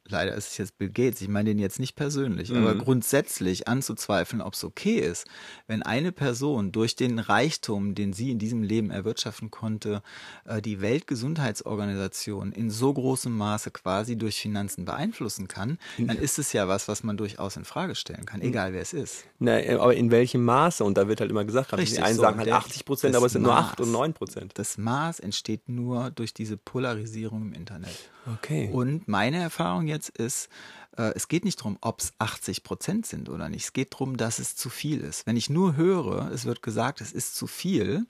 leider 0.05 0.33
ist 0.35 0.49
es 0.49 0.57
jetzt 0.57 0.77
Bill 0.77 0.89
Gates, 0.89 1.21
ich 1.21 1.27
meine 1.29 1.49
den 1.49 1.59
jetzt 1.59 1.79
nicht 1.79 1.95
persönlich, 1.95 2.49
Mhm. 2.49 2.57
aber 2.57 2.75
grundsätzlich 2.75 3.67
anzuzweifeln, 3.67 4.41
ob 4.41 4.53
es 4.53 4.63
okay 4.63 4.95
ist, 4.99 5.25
wenn 5.67 5.81
eine 5.83 6.11
Person 6.11 6.71
durch 6.71 6.95
den 6.95 7.19
Reichtum, 7.19 7.95
den 7.95 8.11
sie 8.13 8.29
in 8.31 8.37
diesem 8.39 8.63
Leben 8.63 8.91
erwirtschaften 8.91 9.49
konnte, 9.51 10.01
äh, 10.45 10.61
die 10.61 10.81
Weltgesundheitsorganisation 10.81 12.51
in 12.51 12.69
so 12.69 12.93
großem 12.93 13.35
Maße 13.35 13.71
quasi 13.71 14.15
durch 14.17 14.39
Finanzen 14.39 14.85
beeinflussen 14.85 15.47
kann, 15.47 15.77
dann 15.97 16.17
ist 16.17 16.39
es 16.39 16.53
ja 16.53 16.67
was, 16.67 16.87
was 16.87 17.03
man 17.03 17.17
durchaus 17.17 17.55
in 17.57 17.65
Frage 17.65 17.95
stellen 17.95 18.25
kann, 18.25 18.41
egal 18.41 18.73
wer 18.73 18.81
es 18.81 18.93
ist. 18.93 19.25
Na, 19.39 19.59
äh, 19.59 19.75
aber 19.75 19.95
in 19.95 20.11
welchem 20.11 20.43
Maße? 20.43 20.83
Und 20.83 20.97
da 20.97 21.07
wird 21.07 21.21
halt 21.21 21.29
immer 21.31 21.45
gesagt, 21.45 21.71
die 21.71 21.75
Richtig, 21.75 22.03
einen 22.03 22.15
so, 22.15 22.21
sagen 22.23 22.37
halt 22.37 22.47
der- 22.47 22.57
80 22.57 22.85
Prozent, 22.85 23.15
aber 23.15 23.25
es 23.27 23.33
sind 23.33 23.41
nur 23.43 23.53
Maß. 23.53 23.71
8 23.71 23.81
und 23.81 23.91
9 23.91 24.13
Prozent. 24.13 24.51
Das 24.55 24.77
Maß 24.77 25.19
entsteht 25.19 25.69
nur 25.69 26.11
durch 26.11 26.33
diese 26.33 26.57
Polarisierung 26.57 27.41
im 27.43 27.53
Internet. 27.53 28.09
Okay. 28.37 28.69
Und 28.71 29.07
meine 29.07 29.37
Erfahrung 29.41 29.87
jetzt 29.87 30.02
ist, 30.09 30.49
äh, 30.97 31.13
es 31.15 31.27
geht 31.27 31.45
nicht 31.45 31.59
darum, 31.59 31.77
ob 31.81 32.01
es 32.01 32.13
80 32.19 32.63
Prozent 32.63 33.05
sind 33.05 33.29
oder 33.29 33.49
nicht. 33.49 33.65
Es 33.65 33.73
geht 33.73 33.93
darum, 33.93 34.17
dass 34.17 34.39
es 34.39 34.55
zu 34.55 34.69
viel 34.69 35.01
ist. 35.01 35.25
Wenn 35.25 35.37
ich 35.37 35.49
nur 35.49 35.75
höre, 35.75 36.31
es 36.31 36.45
wird 36.45 36.61
gesagt, 36.61 37.01
es 37.01 37.11
ist 37.11 37.35
zu 37.35 37.47
viel, 37.47 38.05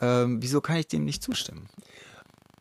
ähm, 0.00 0.42
wieso 0.42 0.60
kann 0.60 0.76
ich 0.76 0.88
dem 0.88 1.04
nicht 1.04 1.22
zustimmen? 1.22 1.68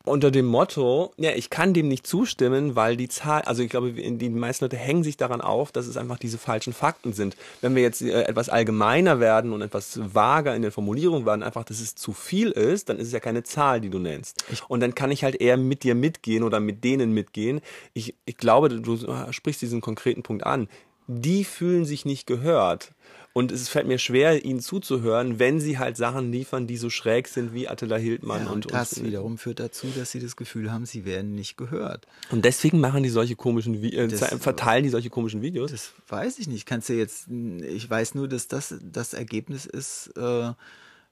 Unter 0.06 0.32
dem 0.32 0.46
Motto, 0.46 1.14
ja, 1.18 1.32
ich 1.32 1.50
kann 1.50 1.74
dem 1.74 1.88
nicht 1.88 2.08
zustimmen, 2.08 2.76
weil 2.76 2.96
die 2.96 3.10
Zahl, 3.10 3.42
also 3.42 3.62
ich 3.62 3.70
glaube, 3.70 3.92
die 3.92 4.30
meisten 4.30 4.66
Leute 4.66 4.78
hängen 4.78 5.04
sich 5.04 5.18
daran 5.18 5.42
auf, 5.42 5.72
dass 5.72 5.88
es 5.88 5.98
einfach 5.98 6.18
diese 6.18 6.38
falschen 6.38 6.74
Fakten 6.74 7.14
sind. 7.14 7.36
Wenn 7.62 7.76
wir 7.76 7.82
jetzt 7.82 8.02
äh, 8.02 8.24
etwas 8.24 8.50
allgemeiner 8.50 9.20
werden 9.20 9.52
und 9.52 9.62
etwas 9.62 10.00
vager 10.14 10.56
in 10.56 10.62
der 10.62 10.72
Formulierung 10.72 11.26
werden, 11.26 11.44
einfach, 11.44 11.66
dass 11.66 11.82
es 11.82 11.96
zu 11.96 12.14
viel 12.14 12.52
ist, 12.52 12.90
dann 12.90 12.98
ist 12.98 13.08
es 13.08 13.14
ja 13.14 13.20
keine 13.20 13.44
Zahl, 13.44 13.82
die 13.82 13.90
du 13.90 14.00
nennst. 14.00 14.44
und 14.68 14.80
dann 14.80 14.96
kann 14.96 15.12
ich 15.12 15.24
halt 15.24 15.36
eher 15.36 15.58
mit 15.58 15.84
dir 15.84 15.96
mitgehen 15.96 16.44
oder 16.44 16.60
mit 16.60 16.84
denen 16.84 17.14
mitgehen. 17.14 17.62
Ich, 17.94 18.16
ich 18.26 18.38
glaube, 18.38 18.70
du 18.70 18.98
sprichst 19.32 19.62
diesen 19.62 19.82
konkreten 19.82 20.24
Punkt 20.24 20.46
an. 20.46 20.70
Die 21.08 21.44
fühlen 21.44 21.86
sich 21.86 22.06
nicht 22.06 22.28
gehört. 22.28 22.94
Und 23.40 23.52
es 23.54 23.70
fällt 23.70 23.88
mir 23.88 23.98
schwer, 24.00 24.44
ihnen 24.44 24.60
zuzuhören, 24.60 25.40
wenn 25.40 25.60
sie 25.62 25.78
halt 25.78 25.96
Sachen 25.98 26.32
liefern, 26.32 26.68
die 26.68 26.78
so 26.78 26.90
schräg 26.90 27.28
sind 27.28 27.54
wie 27.54 27.68
Attila 27.70 27.96
Hildmann 27.96 28.44
Ja, 28.46 28.52
und, 28.52 28.66
und 28.66 28.74
das 28.74 28.94
und 28.94 29.06
wiederum 29.06 29.38
führt 29.38 29.60
dazu, 29.60 29.88
dass 29.96 30.12
sie 30.12 30.20
das 30.20 30.36
Gefühl 30.36 30.72
haben, 30.72 30.86
sie 30.86 31.06
werden 31.06 31.36
nicht 31.36 31.56
gehört. 31.58 32.06
Und 32.32 32.44
deswegen 32.44 32.80
machen 32.80 33.02
die 33.04 33.10
solche 33.10 33.36
komischen, 33.36 33.82
Vi- 33.82 33.96
äh, 33.96 34.08
Das- 34.08 34.36
verteilen 34.42 34.84
die 34.84 34.90
solche 34.90 35.10
komischen 35.10 35.42
Videos. 35.42 35.72
Das 35.72 35.94
weiß 36.08 36.40
ich 36.40 36.48
nicht. 36.48 36.66
Kannst 36.66 36.90
du 36.90 36.94
jetzt, 36.94 37.28
ich 37.30 37.90
weiß 37.90 38.14
nur, 38.16 38.28
dass 38.28 38.48
das 38.50 38.76
das 38.82 39.14
Ergebnis 39.14 39.66
ist 39.66 40.12
äh, 40.18 40.52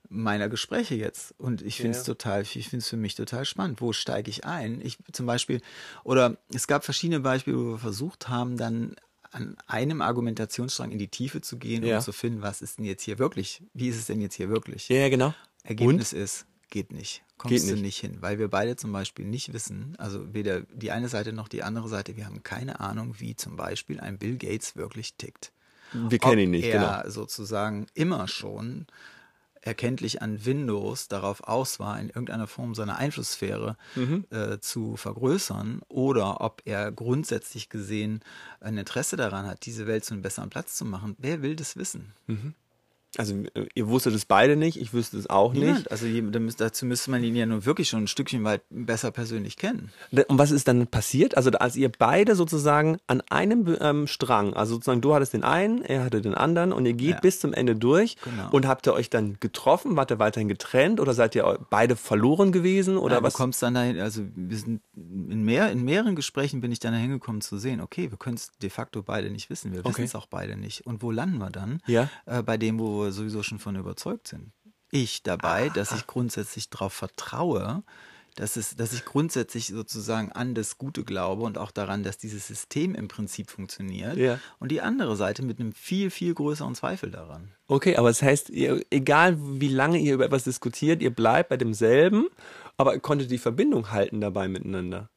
meiner 0.09 0.47
Gespräche 0.49 0.95
jetzt. 0.95 1.33
Und 1.37 1.61
ich 1.61 1.77
finde 1.77 1.91
es 1.97 2.05
Ja. 2.07 2.13
total, 2.13 2.41
ich 2.43 2.51
finde 2.69 2.77
es 2.83 2.89
für 2.89 2.97
mich 2.97 3.15
total 3.15 3.45
spannend. 3.45 3.81
Wo 3.81 3.91
steige 3.93 4.29
ich 4.29 4.45
ein? 4.45 4.79
Ich 4.81 4.97
zum 5.11 5.25
Beispiel, 5.25 5.61
oder 6.03 6.37
es 6.53 6.67
gab 6.67 6.85
verschiedene 6.85 7.19
Beispiele, 7.19 7.57
wo 7.57 7.71
wir 7.71 7.77
versucht 7.77 8.29
haben, 8.29 8.57
dann 8.57 8.95
an 9.37 9.55
einem 9.67 10.01
Argumentationsstrang 10.01 10.91
in 10.91 10.97
die 10.99 11.07
Tiefe 11.07 11.41
zu 11.41 11.57
gehen 11.57 11.83
Ja. 11.85 11.97
und 11.97 12.03
zu 12.03 12.11
finden, 12.11 12.41
was 12.41 12.61
ist 12.61 12.77
denn 12.79 12.85
jetzt 12.85 13.03
hier 13.03 13.19
wirklich? 13.19 13.61
Wie 13.73 13.87
ist 13.87 13.97
es 13.97 14.05
denn 14.07 14.19
jetzt 14.21 14.35
hier 14.35 14.49
wirklich? 14.49 14.89
ja, 14.89 14.97
ja, 14.97 15.09
genau. 15.09 15.33
Ergebnis 15.63 16.13
ist, 16.13 16.45
geht 16.69 16.91
nicht. 16.91 17.23
Kommst 17.37 17.53
Geht 17.53 17.69
du 17.69 17.73
nicht. 17.75 17.83
nicht 17.83 17.99
hin, 17.99 18.17
weil 18.21 18.39
wir 18.39 18.47
beide 18.47 18.75
zum 18.77 18.91
Beispiel 18.91 19.25
nicht 19.25 19.53
wissen, 19.53 19.93
also 19.99 20.33
weder 20.33 20.61
die 20.61 20.89
eine 20.91 21.07
Seite 21.07 21.33
noch 21.33 21.47
die 21.49 21.61
andere 21.61 21.87
Seite, 21.87 22.17
wir 22.17 22.25
haben 22.25 22.41
keine 22.41 22.79
Ahnung, 22.79 23.15
wie 23.19 23.35
zum 23.35 23.55
Beispiel 23.55 23.99
ein 23.99 24.17
Bill 24.17 24.37
Gates 24.37 24.75
wirklich 24.75 25.13
tickt. 25.15 25.51
Wir 25.93 26.17
kennen 26.19 26.39
ihn 26.39 26.49
nicht, 26.51 26.65
Ob 26.65 26.71
genau. 26.71 26.87
er 26.87 27.11
sozusagen 27.11 27.85
immer 27.93 28.27
schon 28.27 28.87
erkenntlich 29.61 30.21
an 30.21 30.45
Windows 30.45 31.07
darauf 31.07 31.43
aus 31.43 31.79
war, 31.79 31.99
in 31.99 32.07
irgendeiner 32.07 32.47
Form 32.47 32.75
seine 32.75 32.95
Einflusssphäre 32.97 33.77
Mhm. 33.95 34.25
äh, 34.29 34.59
zu 34.59 34.95
vergrößern 34.97 35.81
oder 35.87 36.41
ob 36.41 36.61
er 36.65 36.91
grundsätzlich 36.91 37.69
gesehen 37.69 38.21
ein 38.59 38.77
Interesse 38.77 39.15
daran 39.17 39.45
hat, 39.47 39.65
diese 39.65 39.87
Welt 39.87 40.05
zu 40.05 40.13
einem 40.13 40.21
besseren 40.23 40.49
Platz 40.49 40.75
zu 40.75 40.85
machen. 40.85 41.15
Wer 41.19 41.41
will 41.41 41.55
das 41.55 41.75
wissen? 41.77 42.13
Also 43.17 43.35
äh, 43.55 43.65
ihr 43.75 43.87
wusstet 43.87 44.13
es 44.15 44.25
beide 44.25 44.55
nicht, 44.55 44.79
ich 44.79 44.93
wüsste 44.93 45.17
es 45.17 45.29
auch 45.29 45.53
nicht. 45.53 45.63
Niemand. 45.63 45.91
Also 45.91 46.05
dazu 46.57 46.85
müsste 46.85 47.11
man 47.11 47.23
ihn 47.23 47.35
ja 47.35 47.45
nun 47.45 47.65
wirklich 47.65 47.89
schon 47.89 48.03
ein 48.03 48.07
Stückchen 48.07 48.43
weit 48.43 48.61
besser 48.69 49.11
persönlich 49.11 49.57
kennen. 49.57 49.89
Und 50.27 50.37
was 50.37 50.51
ist 50.51 50.67
dann 50.67 50.87
passiert? 50.87 51.35
Also 51.35 51.49
als 51.51 51.75
ihr 51.75 51.89
beide 51.91 52.35
sozusagen 52.35 52.97
an 53.07 53.21
einem 53.29 53.75
ähm, 53.81 54.07
Strang, 54.07 54.53
also 54.53 54.75
sozusagen 54.75 55.01
du 55.01 55.13
hattest 55.13 55.33
den 55.33 55.43
einen, 55.43 55.81
er 55.83 56.03
hatte 56.03 56.21
den 56.21 56.33
anderen 56.35 56.71
und 56.73 56.85
ihr 56.85 56.93
geht 56.93 57.07
Ja. 57.15 57.19
bis 57.19 57.39
zum 57.39 57.53
Ende 57.53 57.75
durch 57.75 58.17
Genau. 58.23 58.49
und 58.51 58.67
habt 58.67 58.87
ihr 58.87 58.93
euch 58.93 59.09
dann 59.09 59.37
getroffen, 59.39 59.95
wart 59.95 60.11
ihr 60.11 60.19
weiterhin 60.19 60.47
getrennt 60.47 60.99
oder 60.99 61.13
seid 61.13 61.35
ihr 61.35 61.59
beide 61.69 61.95
verloren 61.95 62.51
gewesen 62.51 62.97
oder 62.97 63.15
Nein, 63.15 63.23
was? 63.23 63.33
Du 63.33 63.37
kommst 63.37 63.61
dann 63.63 63.73
dahin, 63.73 63.99
also 63.99 64.21
wir 64.35 64.57
sind 64.57 64.81
in, 64.95 65.43
mehr, 65.43 65.71
in 65.71 65.83
mehreren 65.83 66.15
Gesprächen 66.15 66.61
bin 66.61 66.71
ich 66.71 66.79
dann 66.79 66.93
dahin 66.93 67.09
gekommen 67.11 67.41
zu 67.41 67.57
sehen, 67.57 67.81
okay, 67.81 68.11
wir 68.11 68.17
können 68.17 68.35
es 68.35 68.51
de 68.61 68.69
facto 68.69 69.01
beide 69.03 69.29
nicht 69.29 69.49
wissen, 69.49 69.71
wir 69.71 69.79
wissen 69.79 69.87
Okay. 69.87 70.03
es 70.03 70.15
auch 70.15 70.27
beide 70.27 70.55
nicht. 70.57 70.85
Und 70.85 71.01
wo 71.01 71.11
landen 71.11 71.37
wir 71.39 71.49
dann? 71.49 71.81
Ja. 71.87 72.09
Äh, 72.25 72.43
bei 72.43 72.57
dem, 72.57 72.79
wo 72.79 73.03
wir 73.03 73.06
sowieso 73.11 73.43
schon 73.43 73.59
von 73.59 73.75
überzeugt 73.75 74.27
sind. 74.27 74.51
Ich 74.91 75.23
dabei, 75.23 75.69
dass 75.69 75.91
ich 75.91 76.07
grundsätzlich 76.07 76.69
darauf 76.69 76.93
vertraue, 76.93 77.83
dass, 78.37 78.55
es, 78.55 78.75
dass 78.75 78.93
ich 78.93 79.03
grundsätzlich 79.03 79.67
sozusagen 79.67 80.31
an 80.31 80.53
das 80.53 80.77
Gute 80.77 81.03
glaube 81.03 81.43
und 81.43 81.57
auch 81.57 81.71
daran, 81.71 82.03
dass 82.03 82.17
dieses 82.17 82.47
System 82.47 82.93
im 82.95 83.07
Prinzip 83.07 83.49
funktioniert. 83.49 84.15
Ja. 84.15 84.39
Und 84.59 84.71
die 84.71 84.79
andere 84.79 85.15
Seite 85.15 85.43
mit 85.43 85.59
einem 85.59 85.73
viel, 85.73 86.11
viel 86.11 86.33
größeren 86.33 86.75
Zweifel 86.75 87.09
daran. 87.09 87.51
Okay, 87.67 87.97
aber 87.97 88.09
das 88.09 88.21
heißt, 88.21 88.49
ihr, 88.51 88.85
egal 88.91 89.37
wie 89.39 89.67
lange 89.67 89.97
ihr 89.97 90.13
über 90.13 90.25
etwas 90.25 90.43
diskutiert, 90.43 91.01
ihr 91.01 91.09
bleibt 91.09 91.49
bei 91.49 91.57
demselben, 91.57 92.27
aber 92.77 92.93
ihr 92.93 92.99
konntet 92.99 93.31
die 93.31 93.39
Verbindung 93.39 93.91
halten 93.91 94.21
dabei 94.21 94.47
miteinander. 94.47 95.09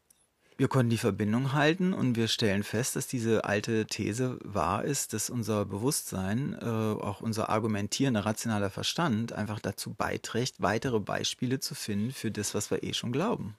Wir 0.60 0.68
konnten 0.68 0.90
die 0.90 0.98
Verbindung 0.98 1.54
halten 1.54 1.94
und 1.94 2.16
wir 2.18 2.28
stellen 2.28 2.64
fest, 2.64 2.94
dass 2.94 3.06
diese 3.06 3.46
alte 3.46 3.86
These 3.86 4.38
wahr 4.44 4.84
ist, 4.84 5.14
dass 5.14 5.30
unser 5.30 5.64
Bewusstsein, 5.64 6.54
äh, 6.60 6.66
auch 6.66 7.22
unser 7.22 7.48
argumentierender, 7.48 8.26
rationaler 8.26 8.68
Verstand 8.68 9.32
einfach 9.32 9.58
dazu 9.58 9.94
beiträgt, 9.94 10.56
weitere 10.58 11.00
Beispiele 11.00 11.60
zu 11.60 11.74
finden 11.74 12.10
für 12.10 12.30
das, 12.30 12.54
was 12.54 12.70
wir 12.70 12.82
eh 12.82 12.92
schon 12.92 13.10
glauben. 13.10 13.54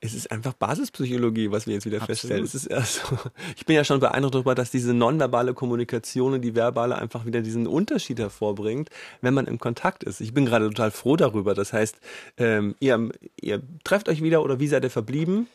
Es 0.00 0.14
ist 0.14 0.30
einfach 0.30 0.54
Basispsychologie, 0.54 1.50
was 1.50 1.66
wir 1.66 1.74
jetzt 1.74 1.84
wieder 1.84 2.00
Absolut. 2.00 2.48
feststellen. 2.48 2.78
Also, 2.78 3.00
ich 3.56 3.66
bin 3.66 3.76
ja 3.76 3.84
schon 3.84 4.00
beeindruckt 4.00 4.36
darüber, 4.36 4.54
dass 4.54 4.70
diese 4.70 4.94
nonverbale 4.94 5.52
Kommunikation 5.52 6.32
und 6.32 6.40
die 6.40 6.54
verbale 6.54 6.96
einfach 6.96 7.26
wieder 7.26 7.42
diesen 7.42 7.66
Unterschied 7.66 8.20
hervorbringt, 8.20 8.88
wenn 9.20 9.34
man 9.34 9.46
im 9.46 9.58
Kontakt 9.58 10.02
ist. 10.02 10.22
Ich 10.22 10.32
bin 10.32 10.46
gerade 10.46 10.68
total 10.68 10.92
froh 10.92 11.16
darüber. 11.16 11.52
Das 11.52 11.74
heißt, 11.74 11.98
ähm, 12.38 12.74
ihr, 12.80 13.10
ihr 13.38 13.60
trefft 13.84 14.08
euch 14.08 14.22
wieder 14.22 14.42
oder 14.42 14.58
wie 14.60 14.68
seid 14.68 14.84
ihr 14.84 14.90
verblieben 14.90 15.46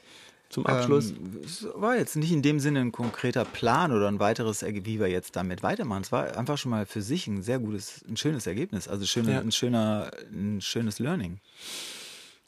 zum 0.53 0.65
Abschluss? 0.65 1.11
Ähm, 1.11 1.41
es 1.43 1.67
war 1.75 1.97
jetzt 1.97 2.15
nicht 2.15 2.31
in 2.31 2.41
dem 2.41 2.59
Sinne 2.59 2.79
ein 2.79 2.91
konkreter 2.91 3.43
Plan 3.45 3.91
oder 3.91 4.07
ein 4.07 4.19
weiteres, 4.19 4.63
wie 4.63 4.99
wir 4.99 5.07
jetzt 5.07 5.35
damit 5.35 5.63
weitermachen. 5.63 6.03
Es 6.03 6.11
war 6.11 6.37
einfach 6.37 6.57
schon 6.57 6.71
mal 6.71 6.85
für 6.85 7.01
sich 7.01 7.27
ein 7.27 7.41
sehr 7.43 7.59
gutes, 7.59 8.03
ein 8.07 8.15
schönes 8.17 8.47
Ergebnis. 8.47 8.87
Also 8.87 9.05
schöne, 9.05 9.33
Ja. 9.33 9.39
ein 9.39 9.51
schöner, 9.51 10.11
ein 10.31 10.61
schönes 10.61 10.99
Learning. 10.99 11.39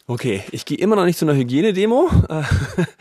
Okay, 0.08 0.44
ich 0.52 0.66
gehe 0.66 0.78
immer 0.78 0.96
noch 0.96 1.06
nicht 1.06 1.18
zu 1.18 1.26
einer 1.26 1.34
Hygienedemo. 1.36 2.12
äh, 2.30 2.44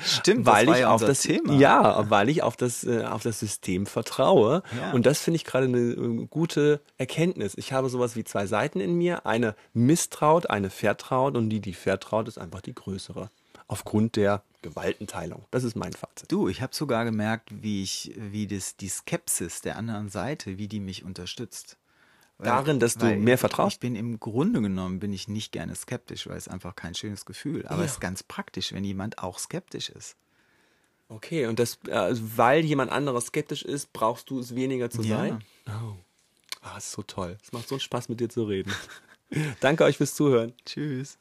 Stimmt, 0.02 0.46
weil 0.46 0.70
ich 0.70 0.78
ja 0.78 0.88
auf 0.90 1.04
das 1.04 1.20
Thema. 1.20 1.52
ja, 1.52 2.08
weil 2.08 2.30
ich 2.30 2.42
auf 2.42 2.56
das 2.56 2.82
äh, 2.84 3.04
auf 3.04 3.22
das 3.22 3.40
System 3.40 3.84
vertraue 3.84 4.62
Ja. 4.80 4.92
und 4.92 5.04
das 5.04 5.20
finde 5.20 5.36
ich 5.36 5.44
gerade 5.44 5.66
eine 5.66 5.78
äh, 5.78 6.26
gute 6.30 6.80
Erkenntnis. 6.96 7.52
Ich 7.58 7.74
habe 7.74 7.90
sowas 7.90 8.16
wie 8.16 8.24
zwei 8.24 8.46
Seiten 8.46 8.80
in 8.80 8.94
mir, 8.96 9.26
eine 9.26 9.54
misstraut, 9.74 10.48
eine 10.48 10.70
vertraut 10.70 11.36
und 11.36 11.50
die 11.50 11.60
die 11.60 11.74
vertraut 11.74 12.26
ist 12.26 12.38
einfach 12.38 12.62
die 12.62 12.74
größere 12.74 13.28
aufgrund 13.66 14.16
der 14.16 14.42
Gewaltenteilung. 14.62 15.44
Das 15.50 15.64
ist 15.64 15.76
mein 15.76 15.92
Fazit. 15.92 16.30
Du, 16.32 16.48
ich 16.48 16.62
habe 16.62 16.74
sogar 16.74 17.04
gemerkt, 17.04 17.50
wie 17.62 17.82
ich, 17.82 18.12
wie 18.16 18.46
das, 18.46 18.76
die 18.76 18.88
Skepsis 18.88 19.60
der 19.60 19.76
anderen 19.76 20.08
Seite, 20.08 20.58
wie 20.58 20.68
die 20.68 20.80
mich 20.80 21.04
unterstützt. 21.04 21.76
Weil- 22.38 22.46
Darin, 22.46 22.80
dass 22.80 22.96
du 22.96 23.06
mehr 23.14 23.38
vertraust? 23.38 23.74
Ich 23.76 23.80
bin 23.80 23.94
im 23.94 24.18
Grunde 24.18 24.60
genommen 24.60 24.98
bin 25.00 25.12
ich 25.12 25.28
nicht 25.28 25.52
gerne 25.52 25.74
skeptisch, 25.76 26.26
weil 26.26 26.36
es 26.36 26.48
einfach 26.48 26.74
kein 26.74 26.94
schönes 26.94 27.24
Gefühl. 27.26 27.64
Aber 27.66 27.80
Ja. 27.80 27.84
es 27.84 27.92
ist 27.92 28.00
ganz 28.00 28.22
praktisch, 28.22 28.72
wenn 28.72 28.84
jemand 28.84 29.18
auch 29.18 29.38
skeptisch 29.38 29.88
ist. 29.90 30.16
Okay, 31.08 31.46
und 31.46 31.58
das 31.58 31.78
äh, 31.86 32.14
weil 32.36 32.64
jemand 32.64 32.90
anderes 32.90 33.26
skeptisch 33.26 33.62
ist, 33.62 33.92
brauchst 33.92 34.30
du 34.30 34.40
es 34.40 34.54
weniger 34.54 34.88
zu 34.90 35.02
Ja. 35.02 35.18
sein? 35.18 35.44
Oh. 35.68 35.94
Ah, 36.62 36.78
ist 36.78 36.90
so 36.92 37.02
toll. 37.02 37.36
Es 37.42 37.52
macht 37.52 37.68
so 37.68 37.74
einen 37.74 37.80
Spaß 37.80 38.08
mit 38.08 38.20
dir 38.20 38.30
zu 38.30 38.44
reden. 38.44 38.72
Danke 39.60 39.84
euch 39.84 39.98
fürs 39.98 40.14
Zuhören. 40.14 40.54
Tschüss. 40.64 41.18